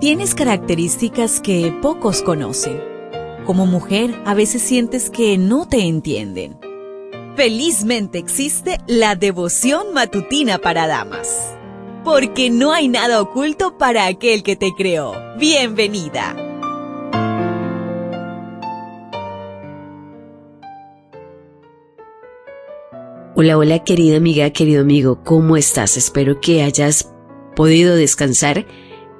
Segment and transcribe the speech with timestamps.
[0.00, 2.80] Tienes características que pocos conocen.
[3.44, 6.56] Como mujer, a veces sientes que no te entienden.
[7.34, 11.52] Felizmente existe la devoción matutina para damas.
[12.04, 15.14] Porque no hay nada oculto para aquel que te creó.
[15.36, 16.36] Bienvenida.
[23.34, 25.96] Hola, hola querida amiga, querido amigo, ¿cómo estás?
[25.96, 27.12] Espero que hayas
[27.56, 28.64] podido descansar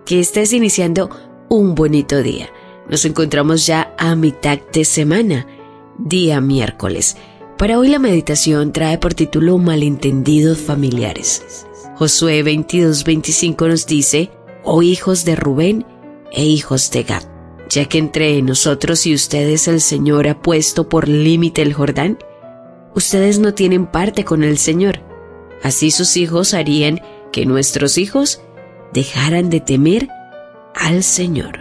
[0.09, 1.11] que estés iniciando
[1.51, 2.49] un bonito día.
[2.89, 5.47] Nos encontramos ya a mitad de semana,
[5.99, 7.19] día miércoles.
[7.59, 11.67] Para hoy la meditación trae por título Malentendidos familiares.
[11.97, 14.31] Josué 22-25 nos dice,
[14.65, 15.85] oh hijos de Rubén
[16.33, 17.25] e hijos de Gad,
[17.69, 22.17] ya que entre nosotros y ustedes el Señor ha puesto por límite el Jordán,
[22.95, 25.01] ustedes no tienen parte con el Señor.
[25.63, 28.41] Así sus hijos harían que nuestros hijos
[28.93, 30.09] dejaran de temer
[30.75, 31.61] al Señor.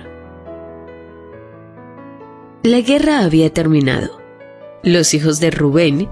[2.64, 4.20] La guerra había terminado.
[4.84, 6.10] Los hijos de Rubén,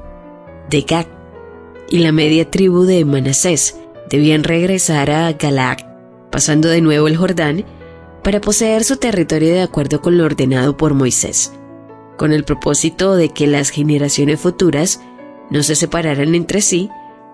[0.69, 1.05] de Gad
[1.89, 5.77] y la media tribu de Manasés debían regresar a Galaad,
[6.31, 7.66] pasando de nuevo el Jordán,
[8.23, 11.53] para poseer su territorio de acuerdo con lo ordenado por Moisés,
[12.17, 15.02] con el propósito de que las generaciones futuras
[15.52, 16.89] no se separaran entre sí,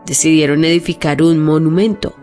[0.06, 2.16] decidieron edificar un monumento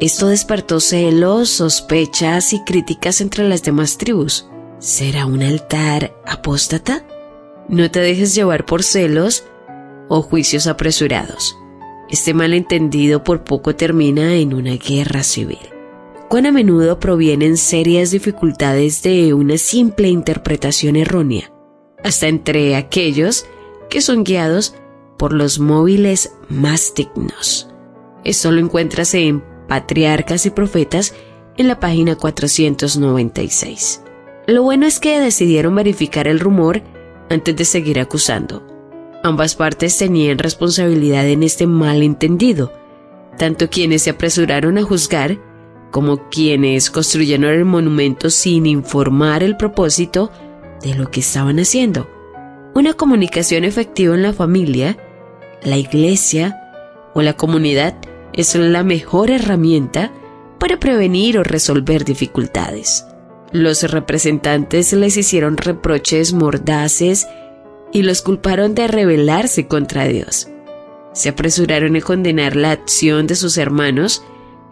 [0.00, 4.46] esto despertó celos, sospechas y críticas entre las demás tribus.
[4.78, 7.06] ¿Será un altar apóstata?
[7.68, 9.44] No te dejes llevar por celos
[10.08, 11.56] o juicios apresurados.
[12.10, 15.58] Este malentendido por poco termina en una guerra civil.
[16.28, 21.50] Cuán a menudo provienen serias dificultades de una simple interpretación errónea,
[22.04, 23.46] hasta entre aquellos
[23.88, 24.74] que son guiados
[25.16, 27.68] por los móviles más dignos.
[28.24, 31.14] Esto lo encuentras en Patriarcas y Profetas
[31.56, 34.02] en la página 496.
[34.46, 36.82] Lo bueno es que decidieron verificar el rumor
[37.28, 38.64] antes de seguir acusando.
[39.22, 42.72] Ambas partes tenían responsabilidad en este malentendido,
[43.38, 45.38] tanto quienes se apresuraron a juzgar
[45.90, 50.30] como quienes construyeron el monumento sin informar el propósito
[50.82, 52.08] de lo que estaban haciendo.
[52.74, 54.98] Una comunicación efectiva en la familia,
[55.62, 56.60] la iglesia
[57.14, 57.96] o la comunidad
[58.32, 60.12] es la mejor herramienta
[60.58, 63.06] para prevenir o resolver dificultades.
[63.52, 67.26] Los representantes les hicieron reproches mordaces
[67.92, 70.48] y los culparon de rebelarse contra Dios.
[71.12, 74.22] Se apresuraron a condenar la acción de sus hermanos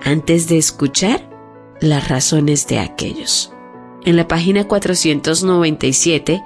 [0.03, 1.29] antes de escuchar
[1.81, 3.53] las razones de aquellos.
[4.05, 6.43] En la página 497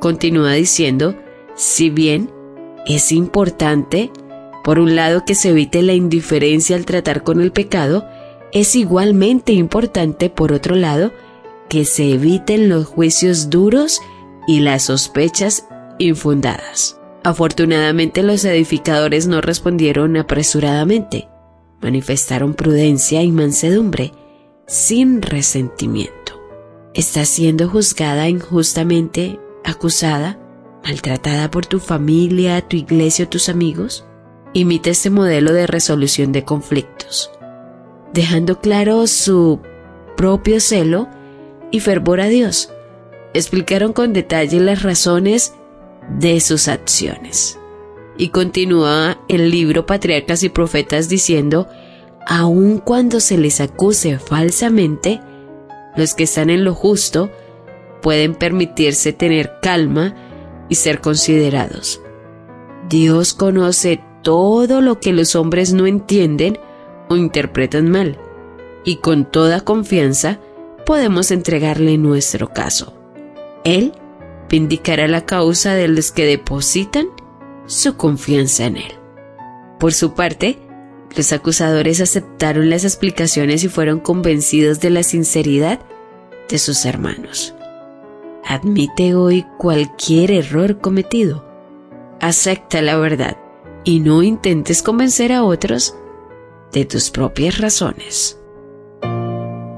[0.00, 1.14] continúa diciendo,
[1.54, 2.30] si bien
[2.86, 4.10] es importante
[4.64, 8.08] por un lado, que se evite la indiferencia al tratar con el pecado,
[8.50, 11.12] es igualmente importante, por otro lado,
[11.68, 14.00] que se eviten los juicios duros
[14.46, 16.98] y las sospechas infundadas.
[17.22, 21.28] Afortunadamente los edificadores no respondieron apresuradamente,
[21.82, 24.12] manifestaron prudencia y mansedumbre,
[24.66, 26.40] sin resentimiento.
[26.94, 30.38] ¿Estás siendo juzgada injustamente, acusada,
[30.84, 34.06] maltratada por tu familia, tu iglesia o tus amigos?
[34.54, 37.30] Imita este modelo de resolución de conflictos,
[38.12, 39.60] dejando claro su
[40.16, 41.08] propio celo
[41.70, 42.72] y fervor a Dios.
[43.34, 45.54] Explicaron con detalle las razones
[46.08, 47.58] de sus acciones.
[48.16, 51.68] Y continúa el libro Patriarcas y Profetas diciendo,
[52.28, 55.20] aun cuando se les acuse falsamente,
[55.96, 57.30] los que están en lo justo
[58.02, 60.14] pueden permitirse tener calma
[60.68, 62.00] y ser considerados.
[62.88, 66.58] Dios conoce todo lo que los hombres no entienden
[67.08, 68.18] o interpretan mal,
[68.82, 70.40] y con toda confianza
[70.84, 72.94] podemos entregarle nuestro caso.
[73.62, 73.92] Él
[74.50, 77.06] vindicará la causa de los que depositan
[77.66, 78.92] su confianza en Él.
[79.78, 80.58] Por su parte,
[81.16, 85.80] los acusadores aceptaron las explicaciones y fueron convencidos de la sinceridad
[86.48, 87.54] de sus hermanos.
[88.44, 91.44] Admite hoy cualquier error cometido.
[92.20, 93.36] Acepta la verdad
[93.84, 95.96] y no intentes convencer a otros
[96.72, 98.38] de tus propias razones.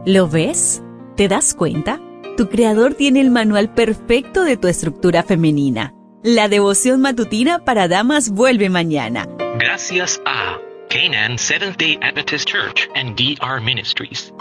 [0.06, 0.82] ¿Lo ves?
[1.16, 2.00] ¿Te das cuenta?
[2.36, 5.92] Tu creador tiene el manual perfecto de tu estructura femenina.
[6.22, 9.28] La devoción matutina para damas vuelve mañana.
[9.58, 10.58] Gracias a
[10.88, 14.32] Canaan Seventh Day Adventist Church and DR Ministries.